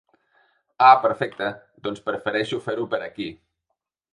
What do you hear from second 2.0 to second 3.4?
prefereixo fer-ho per aquí.